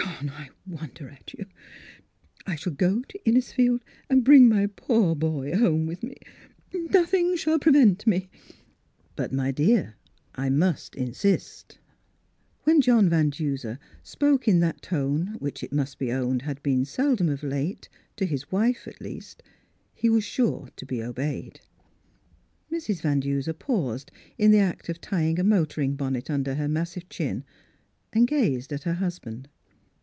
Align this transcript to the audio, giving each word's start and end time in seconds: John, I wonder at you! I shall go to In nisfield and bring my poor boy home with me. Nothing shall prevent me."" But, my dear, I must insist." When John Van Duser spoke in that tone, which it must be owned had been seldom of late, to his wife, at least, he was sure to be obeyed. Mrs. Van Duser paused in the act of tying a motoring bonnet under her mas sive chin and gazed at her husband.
John, 0.00 0.28
I 0.30 0.50
wonder 0.68 1.08
at 1.10 1.34
you! 1.34 1.46
I 2.46 2.54
shall 2.54 2.72
go 2.72 3.02
to 3.08 3.20
In 3.28 3.34
nisfield 3.34 3.80
and 4.08 4.22
bring 4.22 4.48
my 4.48 4.68
poor 4.68 5.16
boy 5.16 5.56
home 5.56 5.84
with 5.86 6.04
me. 6.04 6.14
Nothing 6.72 7.34
shall 7.36 7.58
prevent 7.58 8.06
me."" 8.06 8.28
But, 9.16 9.32
my 9.32 9.50
dear, 9.50 9.96
I 10.36 10.48
must 10.48 10.94
insist." 10.94 11.78
When 12.62 12.80
John 12.80 13.08
Van 13.08 13.30
Duser 13.30 13.80
spoke 14.04 14.46
in 14.46 14.60
that 14.60 14.80
tone, 14.80 15.34
which 15.40 15.64
it 15.64 15.72
must 15.72 15.98
be 15.98 16.12
owned 16.12 16.42
had 16.42 16.62
been 16.62 16.84
seldom 16.84 17.28
of 17.28 17.42
late, 17.42 17.88
to 18.14 18.26
his 18.26 18.52
wife, 18.52 18.86
at 18.86 19.00
least, 19.00 19.42
he 19.92 20.08
was 20.08 20.22
sure 20.22 20.68
to 20.76 20.86
be 20.86 21.02
obeyed. 21.02 21.60
Mrs. 22.70 23.00
Van 23.00 23.18
Duser 23.18 23.54
paused 23.54 24.12
in 24.38 24.52
the 24.52 24.60
act 24.60 24.88
of 24.88 25.00
tying 25.00 25.40
a 25.40 25.44
motoring 25.44 25.96
bonnet 25.96 26.30
under 26.30 26.54
her 26.54 26.68
mas 26.68 26.90
sive 26.92 27.08
chin 27.08 27.42
and 28.12 28.28
gazed 28.28 28.72
at 28.72 28.84
her 28.84 28.94
husband. 28.94 29.48